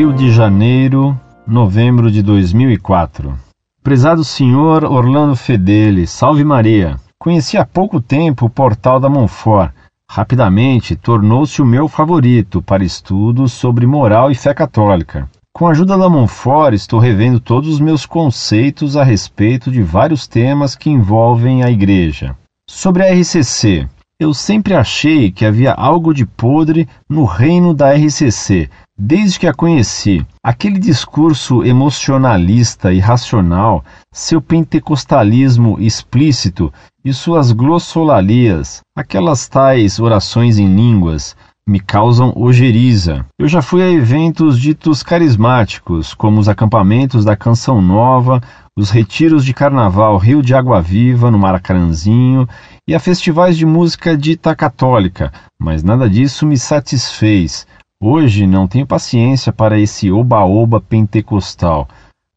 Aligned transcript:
Rio 0.00 0.14
de 0.14 0.30
Janeiro, 0.30 1.14
novembro 1.46 2.10
de 2.10 2.22
2004. 2.22 3.34
Prezado 3.82 4.24
senhor 4.24 4.82
Orlando 4.82 5.36
Fedeli, 5.36 6.06
salve 6.06 6.42
Maria. 6.42 6.96
Conheci 7.18 7.58
há 7.58 7.66
pouco 7.66 8.00
tempo 8.00 8.46
o 8.46 8.48
portal 8.48 8.98
da 8.98 9.10
Monfort. 9.10 9.74
Rapidamente 10.10 10.96
tornou-se 10.96 11.60
o 11.60 11.66
meu 11.66 11.86
favorito 11.86 12.62
para 12.62 12.82
estudos 12.82 13.52
sobre 13.52 13.86
moral 13.86 14.30
e 14.30 14.34
fé 14.34 14.54
católica. 14.54 15.28
Com 15.52 15.66
a 15.66 15.72
ajuda 15.72 15.98
da 15.98 16.08
Monfort, 16.08 16.72
estou 16.72 16.98
revendo 16.98 17.38
todos 17.38 17.68
os 17.68 17.78
meus 17.78 18.06
conceitos 18.06 18.96
a 18.96 19.04
respeito 19.04 19.70
de 19.70 19.82
vários 19.82 20.26
temas 20.26 20.74
que 20.74 20.88
envolvem 20.88 21.62
a 21.62 21.70
Igreja. 21.70 22.34
Sobre 22.66 23.02
a 23.02 23.12
RCC, 23.12 23.86
eu 24.20 24.34
sempre 24.34 24.74
achei 24.74 25.32
que 25.32 25.46
havia 25.46 25.72
algo 25.72 26.12
de 26.12 26.26
podre 26.26 26.86
no 27.08 27.24
reino 27.24 27.72
da 27.72 27.94
RCC, 27.94 28.68
desde 28.96 29.38
que 29.38 29.46
a 29.46 29.54
conheci. 29.54 30.22
Aquele 30.44 30.78
discurso 30.78 31.64
emocionalista 31.64 32.92
e 32.92 32.98
racional, 32.98 33.82
seu 34.12 34.42
pentecostalismo 34.42 35.78
explícito 35.80 36.70
e 37.02 37.14
suas 37.14 37.50
glossolalias, 37.50 38.82
aquelas 38.94 39.48
tais 39.48 39.98
orações 39.98 40.58
em 40.58 40.66
línguas, 40.66 41.34
me 41.70 41.78
causam 41.78 42.32
ojeriza. 42.34 43.24
Eu 43.38 43.46
já 43.46 43.62
fui 43.62 43.80
a 43.80 43.88
eventos 43.88 44.58
ditos 44.58 45.04
carismáticos, 45.04 46.12
como 46.12 46.40
os 46.40 46.48
acampamentos 46.48 47.24
da 47.24 47.36
Canção 47.36 47.80
Nova, 47.80 48.42
os 48.76 48.90
retiros 48.90 49.44
de 49.44 49.54
carnaval 49.54 50.18
Rio 50.18 50.42
de 50.42 50.52
Água 50.52 50.82
Viva, 50.82 51.30
no 51.30 51.38
Maracaranzinho, 51.38 52.48
e 52.88 52.92
a 52.92 52.98
festivais 52.98 53.56
de 53.56 53.64
música 53.64 54.18
dita 54.18 54.52
católica, 54.56 55.32
mas 55.60 55.84
nada 55.84 56.10
disso 56.10 56.44
me 56.44 56.58
satisfez. 56.58 57.68
Hoje 58.02 58.48
não 58.48 58.66
tenho 58.66 58.84
paciência 58.84 59.52
para 59.52 59.78
esse 59.78 60.10
oba-oba 60.10 60.80
pentecostal. 60.80 61.86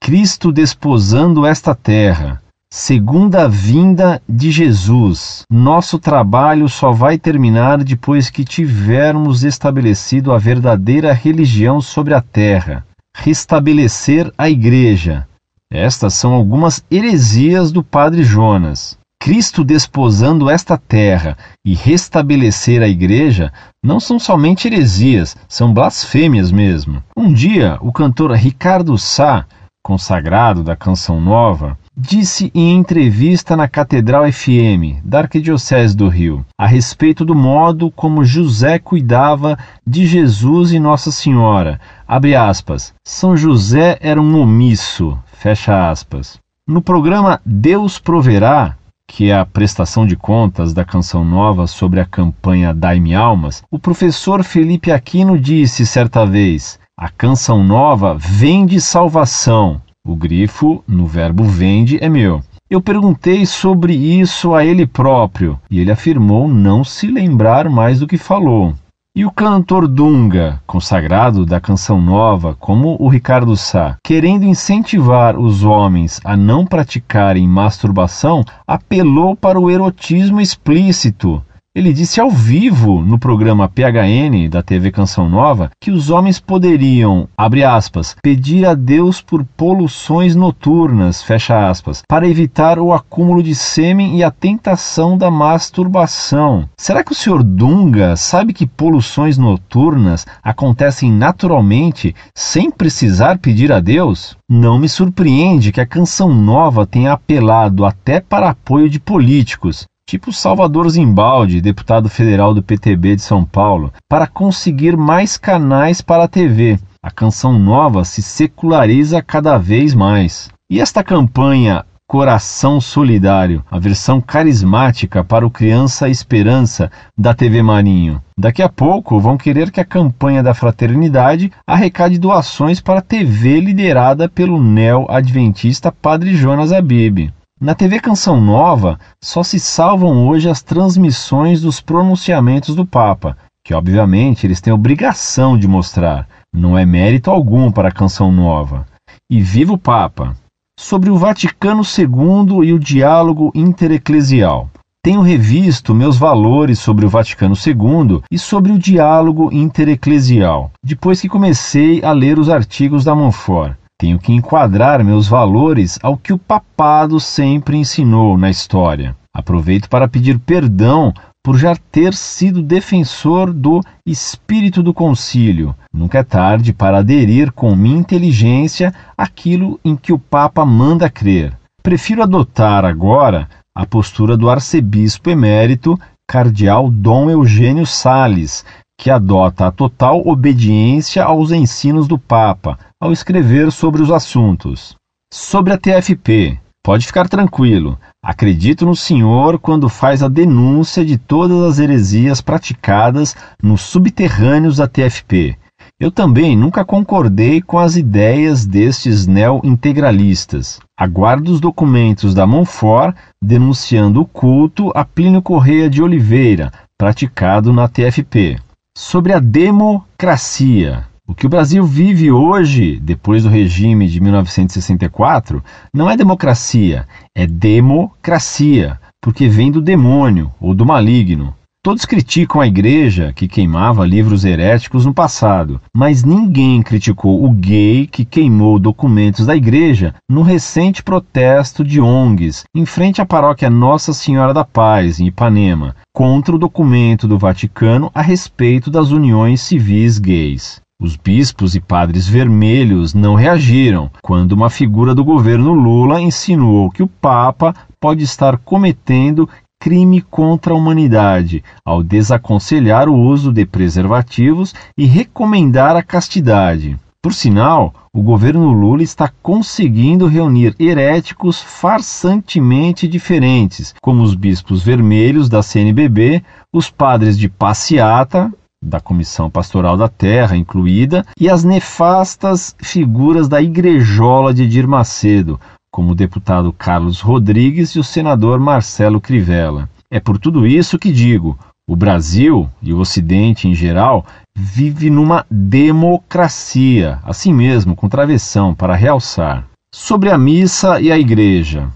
Cristo 0.00 0.50
desposando 0.50 1.46
esta 1.46 1.72
terra, 1.72 2.42
segunda 2.68 3.48
vinda 3.48 4.20
de 4.28 4.50
Jesus. 4.50 5.44
Nosso 5.48 6.00
trabalho 6.00 6.68
só 6.68 6.90
vai 6.90 7.16
terminar 7.16 7.84
depois 7.84 8.28
que 8.28 8.44
tivermos 8.44 9.44
estabelecido 9.44 10.32
a 10.32 10.38
verdadeira 10.38 11.12
religião 11.12 11.80
sobre 11.80 12.12
a 12.12 12.20
terra, 12.20 12.84
restabelecer 13.16 14.32
a 14.36 14.48
igreja. 14.48 15.26
Estas 15.70 16.14
são 16.14 16.34
algumas 16.34 16.84
heresias 16.90 17.72
do 17.72 17.82
padre 17.82 18.22
Jonas. 18.22 18.98
Cristo 19.20 19.62
desposando 19.62 20.50
esta 20.50 20.76
terra 20.76 21.38
e 21.64 21.74
restabelecer 21.74 22.82
a 22.82 22.88
igreja 22.88 23.52
não 23.82 24.00
são 24.00 24.18
somente 24.18 24.66
heresias, 24.66 25.36
são 25.48 25.72
blasfêmias 25.72 26.50
mesmo. 26.50 27.02
Um 27.16 27.32
dia, 27.32 27.78
o 27.80 27.92
cantor 27.92 28.32
Ricardo 28.32 28.98
Sá 28.98 29.46
consagrado 29.82 30.62
da 30.62 30.76
Canção 30.76 31.20
Nova, 31.20 31.76
disse 31.96 32.50
em 32.54 32.74
entrevista 32.74 33.56
na 33.56 33.68
Catedral 33.68 34.30
FM 34.32 35.02
da 35.04 35.20
Arquidiocese 35.20 35.96
do 35.96 36.08
Rio 36.08 36.44
a 36.58 36.66
respeito 36.66 37.24
do 37.24 37.34
modo 37.34 37.90
como 37.90 38.24
José 38.24 38.78
cuidava 38.78 39.58
de 39.86 40.06
Jesus 40.06 40.72
e 40.72 40.78
Nossa 40.78 41.10
Senhora. 41.10 41.78
Abre 42.08 42.34
aspas. 42.34 42.94
São 43.04 43.36
José 43.36 43.98
era 44.00 44.20
um 44.20 44.40
omisso. 44.40 45.18
Fecha 45.32 45.90
aspas. 45.90 46.38
No 46.66 46.80
programa 46.80 47.40
Deus 47.44 47.98
Proverá, 47.98 48.76
que 49.06 49.30
é 49.30 49.36
a 49.36 49.44
prestação 49.44 50.06
de 50.06 50.16
contas 50.16 50.72
da 50.72 50.84
Canção 50.84 51.24
Nova 51.24 51.66
sobre 51.66 52.00
a 52.00 52.06
campanha 52.06 52.72
Daime 52.72 53.14
Almas, 53.14 53.62
o 53.70 53.78
professor 53.78 54.42
Felipe 54.42 54.90
Aquino 54.90 55.38
disse 55.38 55.84
certa 55.84 56.24
vez: 56.24 56.78
a 56.96 57.08
canção 57.08 57.64
nova 57.64 58.14
vende 58.14 58.80
salvação. 58.80 59.82
O 60.04 60.16
grifo 60.16 60.82
no 60.86 61.06
verbo 61.06 61.44
vende 61.44 61.96
é 62.02 62.08
meu. 62.08 62.42
Eu 62.68 62.82
perguntei 62.82 63.46
sobre 63.46 63.94
isso 63.94 64.52
a 64.52 64.64
ele 64.64 64.84
próprio 64.84 65.60
e 65.70 65.78
ele 65.78 65.92
afirmou 65.92 66.48
não 66.48 66.82
se 66.82 67.06
lembrar 67.06 67.70
mais 67.70 68.00
do 68.00 68.06
que 68.08 68.18
falou. 68.18 68.74
E 69.14 69.24
o 69.24 69.30
cantor 69.30 69.86
Dunga, 69.86 70.60
consagrado 70.66 71.46
da 71.46 71.60
canção 71.60 72.00
nova, 72.00 72.56
como 72.58 72.96
o 72.98 73.08
Ricardo 73.08 73.56
Sá, 73.56 73.96
querendo 74.02 74.44
incentivar 74.44 75.38
os 75.38 75.62
homens 75.62 76.20
a 76.24 76.36
não 76.36 76.66
praticarem 76.66 77.46
masturbação, 77.46 78.42
apelou 78.66 79.36
para 79.36 79.60
o 79.60 79.70
erotismo 79.70 80.40
explícito 80.40 81.40
ele 81.74 81.90
disse 81.90 82.20
ao 82.20 82.30
vivo 82.30 83.00
no 83.00 83.18
programa 83.18 83.66
PHN 83.66 84.50
da 84.50 84.62
TV 84.62 84.90
Canção 84.90 85.26
Nova 85.26 85.70
que 85.80 85.90
os 85.90 86.10
homens 86.10 86.38
poderiam, 86.38 87.26
abre 87.34 87.64
aspas, 87.64 88.14
pedir 88.22 88.66
a 88.66 88.74
Deus 88.74 89.22
por 89.22 89.42
poluições 89.56 90.36
noturnas, 90.36 91.22
fecha 91.22 91.70
aspas, 91.70 92.02
para 92.06 92.28
evitar 92.28 92.78
o 92.78 92.92
acúmulo 92.92 93.42
de 93.42 93.54
sêmen 93.54 94.18
e 94.18 94.22
a 94.22 94.30
tentação 94.30 95.16
da 95.16 95.30
masturbação. 95.30 96.68
Será 96.78 97.02
que 97.02 97.12
o 97.12 97.14
senhor 97.14 97.42
Dunga 97.42 98.16
sabe 98.16 98.52
que 98.52 98.66
poluições 98.66 99.38
noturnas 99.38 100.26
acontecem 100.42 101.10
naturalmente 101.10 102.14
sem 102.34 102.70
precisar 102.70 103.38
pedir 103.38 103.72
a 103.72 103.80
Deus? 103.80 104.36
Não 104.46 104.78
me 104.78 104.90
surpreende 104.90 105.72
que 105.72 105.80
a 105.80 105.86
Canção 105.86 106.34
Nova 106.34 106.86
tenha 106.86 107.14
apelado 107.14 107.86
até 107.86 108.20
para 108.20 108.50
apoio 108.50 108.90
de 108.90 109.00
políticos, 109.00 109.86
tipo 110.06 110.32
Salvador 110.32 110.88
Zimbaldi, 110.88 111.60
deputado 111.60 112.08
federal 112.08 112.52
do 112.54 112.62
PTB 112.62 113.16
de 113.16 113.22
São 113.22 113.44
Paulo, 113.44 113.92
para 114.08 114.26
conseguir 114.26 114.96
mais 114.96 115.36
canais 115.36 116.00
para 116.00 116.24
a 116.24 116.28
TV. 116.28 116.78
A 117.02 117.10
canção 117.10 117.58
nova 117.58 118.04
se 118.04 118.22
seculariza 118.22 119.22
cada 119.22 119.58
vez 119.58 119.94
mais. 119.94 120.48
E 120.70 120.80
esta 120.80 121.02
campanha 121.02 121.84
Coração 122.12 122.78
Solidário, 122.78 123.64
a 123.70 123.78
versão 123.78 124.20
carismática 124.20 125.24
para 125.24 125.46
o 125.46 125.50
Criança 125.50 126.10
Esperança 126.10 126.90
da 127.16 127.32
TV 127.32 127.62
Marinho. 127.62 128.22
Daqui 128.38 128.60
a 128.62 128.68
pouco 128.68 129.18
vão 129.18 129.38
querer 129.38 129.70
que 129.70 129.80
a 129.80 129.84
campanha 129.84 130.42
da 130.42 130.52
fraternidade 130.52 131.50
arrecade 131.66 132.18
doações 132.18 132.82
para 132.82 132.98
a 132.98 133.02
TV 133.02 133.60
liderada 133.60 134.28
pelo 134.28 134.62
neo-adventista 134.62 135.90
Padre 135.90 136.34
Jonas 136.34 136.70
Abib. 136.70 137.32
Na 137.62 137.76
TV 137.76 138.00
Canção 138.00 138.40
Nova, 138.40 138.98
só 139.22 139.44
se 139.44 139.60
salvam 139.60 140.26
hoje 140.26 140.48
as 140.48 140.62
transmissões 140.62 141.60
dos 141.60 141.80
pronunciamentos 141.80 142.74
do 142.74 142.84
Papa, 142.84 143.36
que 143.64 143.72
obviamente 143.72 144.44
eles 144.44 144.60
têm 144.60 144.72
obrigação 144.72 145.56
de 145.56 145.68
mostrar. 145.68 146.26
Não 146.52 146.76
é 146.76 146.84
mérito 146.84 147.30
algum 147.30 147.70
para 147.70 147.90
a 147.90 147.92
Canção 147.92 148.32
Nova. 148.32 148.84
E 149.30 149.40
viva 149.40 149.74
o 149.74 149.78
Papa! 149.78 150.36
Sobre 150.76 151.08
o 151.08 151.16
Vaticano 151.16 151.82
II 151.82 152.68
e 152.68 152.72
o 152.72 152.80
diálogo 152.80 153.52
intereclesial. 153.54 154.68
Tenho 155.00 155.20
revisto 155.20 155.94
meus 155.94 156.16
valores 156.16 156.80
sobre 156.80 157.06
o 157.06 157.08
Vaticano 157.08 157.54
II 157.54 158.22
e 158.28 158.40
sobre 158.40 158.72
o 158.72 158.78
diálogo 158.78 159.50
intereclesial, 159.52 160.72
depois 160.84 161.20
que 161.20 161.28
comecei 161.28 162.02
a 162.02 162.10
ler 162.10 162.40
os 162.40 162.50
artigos 162.50 163.04
da 163.04 163.14
Monfort. 163.14 163.76
Tenho 164.02 164.18
que 164.18 164.32
enquadrar 164.32 165.04
meus 165.04 165.28
valores 165.28 165.96
ao 166.02 166.16
que 166.16 166.32
o 166.32 166.38
papado 166.38 167.20
sempre 167.20 167.76
ensinou 167.76 168.36
na 168.36 168.50
história. 168.50 169.14
Aproveito 169.32 169.88
para 169.88 170.08
pedir 170.08 170.40
perdão 170.40 171.14
por 171.40 171.56
já 171.56 171.76
ter 171.76 172.12
sido 172.12 172.60
defensor 172.60 173.52
do 173.52 173.80
espírito 174.04 174.82
do 174.82 174.92
concílio. 174.92 175.72
Nunca 175.94 176.18
é 176.18 176.24
tarde 176.24 176.72
para 176.72 176.98
aderir 176.98 177.52
com 177.52 177.76
minha 177.76 177.96
inteligência 177.96 178.92
aquilo 179.16 179.78
em 179.84 179.94
que 179.94 180.12
o 180.12 180.18
Papa 180.18 180.66
manda 180.66 181.08
crer. 181.08 181.56
Prefiro 181.80 182.24
adotar 182.24 182.84
agora 182.84 183.48
a 183.72 183.86
postura 183.86 184.36
do 184.36 184.50
arcebispo 184.50 185.30
emérito 185.30 185.96
cardeal 186.26 186.90
Dom 186.90 187.30
Eugênio 187.30 187.86
Sales, 187.86 188.64
que 189.02 189.10
adota 189.10 189.66
a 189.66 189.72
total 189.72 190.22
obediência 190.24 191.24
aos 191.24 191.50
ensinos 191.50 192.06
do 192.06 192.16
Papa 192.16 192.78
ao 193.00 193.10
escrever 193.10 193.72
sobre 193.72 194.00
os 194.00 194.12
assuntos. 194.12 194.94
Sobre 195.34 195.72
a 195.72 195.76
TFP, 195.76 196.56
pode 196.84 197.04
ficar 197.04 197.28
tranquilo. 197.28 197.98
Acredito 198.24 198.86
no 198.86 198.94
senhor 198.94 199.58
quando 199.58 199.88
faz 199.88 200.22
a 200.22 200.28
denúncia 200.28 201.04
de 201.04 201.18
todas 201.18 201.64
as 201.64 201.78
heresias 201.80 202.40
praticadas 202.40 203.34
nos 203.60 203.80
subterrâneos 203.80 204.76
da 204.76 204.86
TFP. 204.86 205.58
Eu 205.98 206.12
também 206.12 206.56
nunca 206.56 206.84
concordei 206.84 207.60
com 207.60 207.80
as 207.80 207.96
ideias 207.96 208.64
destes 208.64 209.26
neo-integralistas. 209.26 210.78
Aguardo 210.96 211.50
os 211.50 211.58
documentos 211.58 212.34
da 212.34 212.46
Monfort 212.46 213.16
denunciando 213.42 214.20
o 214.20 214.26
culto 214.26 214.92
a 214.94 215.04
Plínio 215.04 215.42
Correia 215.42 215.90
de 215.90 216.00
Oliveira, 216.00 216.70
praticado 216.96 217.72
na 217.72 217.88
TFP 217.88 218.60
sobre 218.96 219.32
a 219.32 219.38
democracia. 219.38 221.06
O 221.26 221.34
que 221.34 221.46
o 221.46 221.48
Brasil 221.48 221.84
vive 221.84 222.30
hoje, 222.30 222.98
depois 223.00 223.44
do 223.44 223.48
regime 223.48 224.06
de 224.06 224.20
1964, 224.20 225.64
não 225.94 226.10
é 226.10 226.16
democracia, 226.16 227.06
é 227.34 227.46
democracia, 227.46 229.00
porque 229.20 229.48
vem 229.48 229.70
do 229.70 229.80
demônio 229.80 230.52
ou 230.60 230.74
do 230.74 230.84
maligno. 230.84 231.54
Todos 231.84 232.04
criticam 232.04 232.60
a 232.60 232.66
igreja 232.68 233.32
que 233.34 233.48
queimava 233.48 234.06
livros 234.06 234.44
heréticos 234.44 235.04
no 235.04 235.12
passado, 235.12 235.80
mas 235.92 236.22
ninguém 236.22 236.80
criticou 236.80 237.44
o 237.44 237.50
gay 237.50 238.06
que 238.06 238.24
queimou 238.24 238.78
documentos 238.78 239.46
da 239.46 239.56
igreja 239.56 240.14
no 240.30 240.42
recente 240.42 241.02
protesto 241.02 241.82
de 241.82 242.00
ONGs 242.00 242.62
em 242.72 242.86
frente 242.86 243.20
à 243.20 243.26
paróquia 243.26 243.68
Nossa 243.68 244.12
Senhora 244.12 244.54
da 244.54 244.64
Paz, 244.64 245.18
em 245.18 245.26
Ipanema, 245.26 245.96
contra 246.14 246.54
o 246.54 246.58
documento 246.58 247.26
do 247.26 247.36
Vaticano 247.36 248.12
a 248.14 248.22
respeito 248.22 248.88
das 248.88 249.10
uniões 249.10 249.60
civis 249.60 250.20
gays. 250.20 250.80
Os 251.02 251.16
bispos 251.16 251.74
e 251.74 251.80
padres 251.80 252.28
vermelhos 252.28 253.12
não 253.12 253.34
reagiram 253.34 254.08
quando 254.22 254.52
uma 254.52 254.70
figura 254.70 255.16
do 255.16 255.24
governo 255.24 255.72
Lula 255.72 256.20
insinuou 256.20 256.92
que 256.92 257.02
o 257.02 257.08
Papa 257.08 257.74
pode 258.00 258.22
estar 258.22 258.56
cometendo 258.58 259.48
crime 259.82 260.20
contra 260.20 260.72
a 260.72 260.76
humanidade 260.76 261.64
ao 261.84 262.04
desaconselhar 262.04 263.08
o 263.08 263.16
uso 263.16 263.52
de 263.52 263.66
preservativos 263.66 264.72
e 264.96 265.06
recomendar 265.06 265.96
a 265.96 266.04
castidade. 266.04 266.96
Por 267.20 267.34
sinal, 267.34 267.92
o 268.14 268.22
governo 268.22 268.70
Lula 268.70 269.02
está 269.02 269.28
conseguindo 269.42 270.28
reunir 270.28 270.76
heréticos 270.78 271.60
farsantemente 271.60 273.08
diferentes, 273.08 273.92
como 274.00 274.22
os 274.22 274.36
bispos 274.36 274.84
vermelhos 274.84 275.48
da 275.48 275.64
CNBB, 275.64 276.44
os 276.72 276.88
padres 276.88 277.36
de 277.36 277.48
passeata, 277.48 278.52
da 278.80 279.00
Comissão 279.00 279.50
Pastoral 279.50 279.96
da 279.96 280.08
Terra 280.08 280.56
incluída, 280.56 281.26
e 281.38 281.50
as 281.50 281.64
nefastas 281.64 282.76
figuras 282.80 283.48
da 283.48 283.60
Igrejola 283.60 284.54
de 284.54 284.62
Edir 284.62 284.86
Macedo, 284.86 285.58
como 285.92 286.12
o 286.12 286.14
deputado 286.14 286.72
Carlos 286.72 287.20
Rodrigues 287.20 287.90
e 287.90 287.98
o 287.98 288.04
senador 288.04 288.58
Marcelo 288.58 289.20
Crivella. 289.20 289.88
É 290.10 290.18
por 290.18 290.38
tudo 290.38 290.66
isso 290.66 290.98
que 290.98 291.12
digo: 291.12 291.56
o 291.86 291.94
Brasil 291.94 292.68
e 292.80 292.94
o 292.94 292.98
Ocidente 292.98 293.68
em 293.68 293.74
geral 293.74 294.24
vive 294.56 295.10
numa 295.10 295.44
democracia, 295.50 297.18
assim 297.22 297.52
mesmo, 297.52 297.94
com 297.94 298.08
travessão 298.08 298.74
para 298.74 298.96
realçar. 298.96 299.66
Sobre 299.94 300.30
a 300.30 300.38
missa 300.38 300.98
e 301.00 301.12
a 301.12 301.18
igreja. 301.18 301.88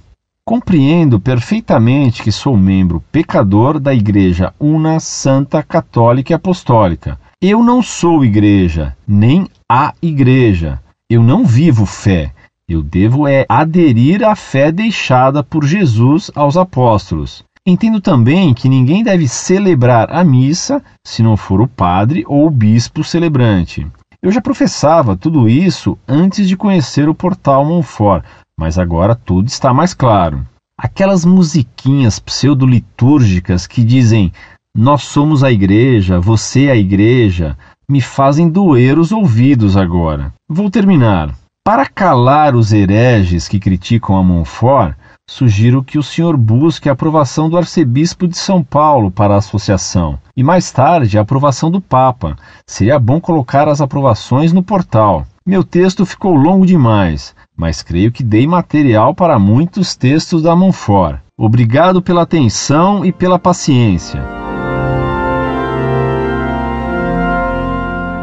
Compreendo 0.45 1.19
perfeitamente 1.19 2.23
que 2.23 2.31
sou 2.31 2.57
membro 2.57 3.03
pecador 3.11 3.81
da 3.81 3.95
Igreja 3.95 4.53
Una 4.61 5.01
Santa 5.01 5.63
Católica 5.63 6.33
e 6.33 6.35
Apostólica. 6.35 7.19
Eu 7.41 7.65
não 7.65 7.83
sou 7.83 8.25
igreja, 8.25 8.95
nem 9.09 9.49
a 9.69 9.93
igreja. 10.03 10.81
Eu 11.09 11.23
não 11.23 11.45
vivo 11.45 11.87
fé. 11.87 12.33
Eu 12.69 12.83
devo 12.83 13.29
é 13.29 13.47
aderir 13.49 14.25
à 14.25 14.35
fé 14.35 14.73
deixada 14.73 15.41
por 15.41 15.65
Jesus 15.65 16.33
aos 16.35 16.57
apóstolos. 16.57 17.45
Entendo 17.65 18.01
também 18.01 18.53
que 18.53 18.69
ninguém 18.69 19.05
deve 19.05 19.29
celebrar 19.29 20.13
a 20.13 20.25
missa 20.25 20.83
se 21.07 21.23
não 21.23 21.37
for 21.37 21.61
o 21.61 21.69
padre 21.69 22.25
ou 22.27 22.45
o 22.45 22.51
bispo 22.51 23.05
celebrante. 23.05 23.87
Eu 24.21 24.33
já 24.33 24.41
professava 24.41 25.17
tudo 25.17 25.49
isso 25.49 25.97
antes 26.09 26.49
de 26.49 26.57
conhecer 26.57 27.09
o 27.09 27.15
portal 27.15 27.65
Monfort, 27.65 28.25
mas 28.59 28.81
agora 28.81 29.15
tudo 29.15 29.47
está 29.47 29.73
mais 29.73 29.95
claro. 29.95 30.45
Aquelas 30.77 31.25
musiquinhas 31.25 32.19
pseudo-litúrgicas 32.19 33.69
que 33.69 33.85
dizem 33.85 34.33
nós 34.77 35.05
somos 35.05 35.45
a 35.45 35.53
igreja, 35.53 36.19
você 36.19 36.65
é 36.65 36.73
a 36.73 36.77
igreja, 36.77 37.57
me 37.89 38.01
fazem 38.01 38.49
doer 38.49 38.99
os 38.99 39.12
ouvidos 39.12 39.77
agora. 39.77 40.35
Vou 40.49 40.69
terminar. 40.69 41.33
Para 41.67 41.85
calar 41.85 42.55
os 42.55 42.73
hereges 42.73 43.49
que 43.49 43.59
criticam 43.59 44.17
a 44.17 44.23
Montfort, 44.23 44.95
sugiro 45.29 45.83
que 45.83 45.99
o 45.99 46.02
senhor 46.02 46.37
busque 46.37 46.88
a 46.88 46.93
aprovação 46.93 47.50
do 47.50 47.57
arcebispo 47.57 48.29
de 48.29 48.38
São 48.38 48.62
Paulo 48.62 49.11
para 49.11 49.35
a 49.35 49.38
associação 49.38 50.17
e 50.37 50.45
mais 50.45 50.71
tarde 50.71 51.19
a 51.19 51.23
aprovação 51.23 51.69
do 51.69 51.81
Papa. 51.81 52.37
Seria 52.64 53.00
bom 53.00 53.21
colocar 53.21 53.69
as 53.69 53.81
aprovações 53.81 54.52
no 54.52 54.62
portal. 54.62 55.26
Meu 55.45 55.64
texto 55.64 56.07
ficou 56.07 56.37
longo 56.37 56.64
demais, 56.64 57.35
mas 57.57 57.83
creio 57.83 58.12
que 58.12 58.23
dei 58.23 58.47
material 58.47 59.12
para 59.12 59.37
muitos 59.37 59.97
textos 59.97 60.43
da 60.43 60.55
Montfort. 60.55 61.19
Obrigado 61.37 62.00
pela 62.00 62.23
atenção 62.23 63.05
e 63.05 63.11
pela 63.11 63.40
paciência. 63.40 64.46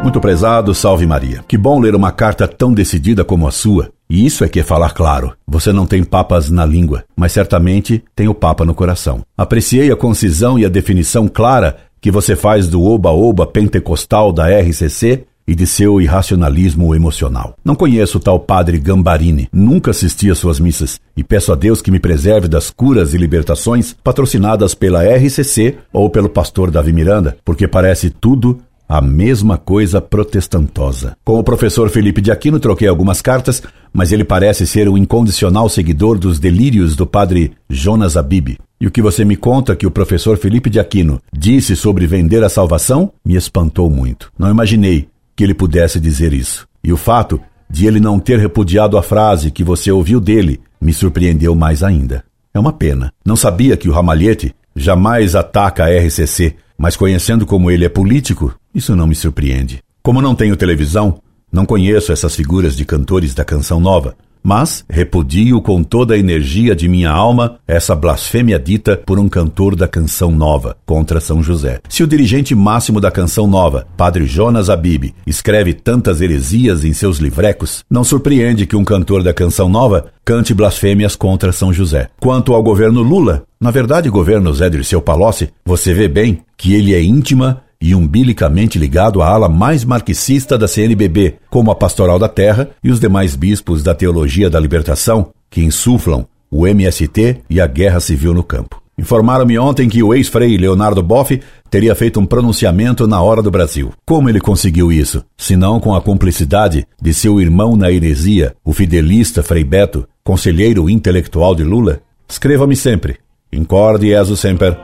Muito 0.04 0.20
prezado, 0.20 0.74
salve 0.74 1.06
Maria. 1.06 1.42
Que 1.48 1.56
bom 1.56 1.80
ler 1.80 1.94
uma 1.94 2.12
carta 2.12 2.46
tão 2.46 2.74
decidida 2.74 3.24
como 3.24 3.48
a 3.48 3.50
sua. 3.50 3.88
E 4.08 4.26
isso 4.26 4.44
é 4.44 4.48
que 4.48 4.60
é 4.60 4.62
falar 4.62 4.90
claro. 4.90 5.32
Você 5.48 5.72
não 5.72 5.86
tem 5.86 6.04
papas 6.04 6.50
na 6.50 6.66
língua, 6.66 7.04
mas 7.16 7.32
certamente 7.32 8.04
tem 8.14 8.28
o 8.28 8.34
papa 8.34 8.66
no 8.66 8.74
coração. 8.74 9.22
Apreciei 9.34 9.90
a 9.90 9.96
concisão 9.96 10.58
e 10.58 10.66
a 10.66 10.68
definição 10.68 11.26
clara 11.26 11.78
que 12.02 12.10
você 12.10 12.36
faz 12.36 12.68
do 12.68 12.82
oba-oba 12.82 13.46
pentecostal 13.46 14.30
da 14.30 14.46
RCC 14.46 15.24
e 15.48 15.54
de 15.54 15.66
seu 15.66 15.98
irracionalismo 15.98 16.94
emocional. 16.94 17.56
Não 17.64 17.74
conheço 17.74 18.18
o 18.18 18.20
tal 18.20 18.38
padre 18.38 18.78
Gambarini, 18.78 19.48
nunca 19.50 19.90
assisti 19.90 20.30
às 20.30 20.36
suas 20.36 20.60
missas 20.60 21.00
e 21.16 21.24
peço 21.24 21.50
a 21.50 21.54
Deus 21.54 21.80
que 21.80 21.90
me 21.90 21.98
preserve 21.98 22.46
das 22.46 22.68
curas 22.68 23.14
e 23.14 23.16
libertações 23.16 23.96
patrocinadas 24.04 24.74
pela 24.74 25.02
RCC 25.02 25.78
ou 25.90 26.10
pelo 26.10 26.28
pastor 26.28 26.70
Davi 26.70 26.92
Miranda, 26.92 27.38
porque 27.42 27.66
parece 27.66 28.10
tudo 28.10 28.60
a 28.88 29.00
mesma 29.00 29.56
coisa 29.56 30.00
protestantosa. 30.00 31.16
Com 31.24 31.38
o 31.38 31.44
professor 31.44 31.88
Felipe 31.90 32.20
de 32.20 32.30
Aquino 32.30 32.60
troquei 32.60 32.88
algumas 32.88 33.20
cartas, 33.22 33.62
mas 33.92 34.12
ele 34.12 34.24
parece 34.24 34.66
ser 34.66 34.88
um 34.88 34.98
incondicional 34.98 35.68
seguidor 35.68 36.18
dos 36.18 36.38
delírios 36.38 36.94
do 36.94 37.06
padre 37.06 37.52
Jonas 37.68 38.16
Abib. 38.16 38.58
E 38.80 38.86
o 38.86 38.90
que 38.90 39.00
você 39.00 39.24
me 39.24 39.36
conta 39.36 39.76
que 39.76 39.86
o 39.86 39.90
professor 39.90 40.36
Felipe 40.36 40.68
de 40.68 40.78
Aquino 40.78 41.20
disse 41.32 41.74
sobre 41.74 42.06
vender 42.06 42.42
a 42.44 42.48
salvação 42.48 43.12
me 43.24 43.36
espantou 43.36 43.88
muito. 43.88 44.30
Não 44.38 44.50
imaginei 44.50 45.08
que 45.34 45.42
ele 45.42 45.54
pudesse 45.54 45.98
dizer 45.98 46.32
isso. 46.32 46.66
E 46.82 46.92
o 46.92 46.96
fato 46.96 47.40
de 47.70 47.86
ele 47.86 47.98
não 47.98 48.18
ter 48.20 48.38
repudiado 48.38 48.98
a 48.98 49.02
frase 49.02 49.50
que 49.50 49.64
você 49.64 49.90
ouviu 49.90 50.20
dele 50.20 50.60
me 50.80 50.92
surpreendeu 50.92 51.54
mais 51.54 51.82
ainda. 51.82 52.24
É 52.52 52.60
uma 52.60 52.72
pena. 52.72 53.12
Não 53.24 53.36
sabia 53.36 53.76
que 53.76 53.88
o 53.88 53.92
Ramalhete 53.92 54.54
jamais 54.76 55.34
ataca 55.34 55.84
a 55.84 55.88
RCC, 55.88 56.54
mas 56.76 56.96
conhecendo 56.96 57.46
como 57.46 57.70
ele 57.70 57.84
é 57.84 57.88
político, 57.88 58.54
isso 58.74 58.96
não 58.96 59.06
me 59.06 59.14
surpreende. 59.14 59.78
Como 60.02 60.20
não 60.20 60.34
tenho 60.34 60.56
televisão, 60.56 61.20
não 61.50 61.64
conheço 61.64 62.12
essas 62.12 62.34
figuras 62.34 62.76
de 62.76 62.84
cantores 62.84 63.32
da 63.32 63.44
canção 63.44 63.78
nova, 63.78 64.16
mas 64.42 64.84
repudio 64.90 65.62
com 65.62 65.82
toda 65.82 66.12
a 66.12 66.18
energia 66.18 66.76
de 66.76 66.86
minha 66.86 67.10
alma 67.10 67.58
essa 67.66 67.94
blasfêmia 67.94 68.58
dita 68.58 68.94
por 68.94 69.18
um 69.18 69.26
cantor 69.26 69.74
da 69.74 69.88
canção 69.88 70.30
nova 70.30 70.76
contra 70.84 71.18
São 71.18 71.42
José. 71.42 71.80
Se 71.88 72.02
o 72.02 72.06
dirigente 72.06 72.54
máximo 72.54 73.00
da 73.00 73.10
canção 73.10 73.46
nova, 73.46 73.86
Padre 73.96 74.26
Jonas 74.26 74.68
Abib, 74.68 75.14
escreve 75.26 75.72
tantas 75.72 76.20
heresias 76.20 76.84
em 76.84 76.92
seus 76.92 77.16
livrecos, 77.16 77.82
não 77.88 78.04
surpreende 78.04 78.66
que 78.66 78.76
um 78.76 78.84
cantor 78.84 79.22
da 79.22 79.32
canção 79.32 79.68
nova 79.68 80.12
cante 80.22 80.52
blasfêmias 80.52 81.16
contra 81.16 81.52
São 81.52 81.72
José. 81.72 82.10
Quanto 82.20 82.52
ao 82.52 82.62
governo 82.62 83.00
Lula, 83.00 83.44
na 83.58 83.70
verdade, 83.70 84.10
governo 84.10 84.52
Zé 84.52 84.68
Dirceu 84.68 85.00
Palocci, 85.00 85.48
você 85.64 85.94
vê 85.94 86.06
bem 86.06 86.42
que 86.58 86.74
ele 86.74 86.92
é 86.92 87.02
íntima 87.02 87.62
e 87.84 87.94
umbilicamente 87.94 88.78
ligado 88.78 89.20
à 89.20 89.28
ala 89.28 89.46
mais 89.46 89.84
marxista 89.84 90.56
da 90.56 90.66
CNBB, 90.66 91.34
como 91.50 91.70
a 91.70 91.74
Pastoral 91.74 92.18
da 92.18 92.30
Terra 92.30 92.70
e 92.82 92.90
os 92.90 92.98
demais 92.98 93.36
bispos 93.36 93.82
da 93.82 93.94
Teologia 93.94 94.48
da 94.48 94.58
Libertação, 94.58 95.32
que 95.50 95.62
insuflam 95.62 96.26
o 96.50 96.66
MST 96.66 97.42
e 97.50 97.60
a 97.60 97.66
guerra 97.66 98.00
civil 98.00 98.32
no 98.32 98.42
campo. 98.42 98.80
Informaram-me 98.96 99.58
ontem 99.58 99.86
que 99.86 100.02
o 100.02 100.14
ex-frei 100.14 100.56
Leonardo 100.56 101.02
Boff 101.02 101.38
teria 101.68 101.94
feito 101.94 102.18
um 102.18 102.24
pronunciamento 102.24 103.06
na 103.06 103.20
hora 103.20 103.42
do 103.42 103.50
Brasil. 103.50 103.92
Como 104.06 104.30
ele 104.30 104.40
conseguiu 104.40 104.90
isso? 104.90 105.22
Senão 105.36 105.78
com 105.78 105.94
a 105.94 106.00
cumplicidade 106.00 106.86
de 107.02 107.12
seu 107.12 107.38
irmão 107.38 107.76
na 107.76 107.92
heresia, 107.92 108.54
o 108.64 108.72
fidelista 108.72 109.42
Frei 109.42 109.62
Beto, 109.62 110.08
conselheiro 110.24 110.88
intelectual 110.88 111.54
de 111.54 111.64
Lula? 111.64 112.00
Escreva-me 112.26 112.76
sempre. 112.76 113.18
Incorde 113.52 114.08
Jesus 114.08 114.40
Semper, 114.40 114.74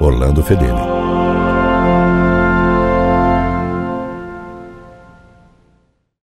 Orlando 0.00 0.42
Fedeli. 0.42 0.89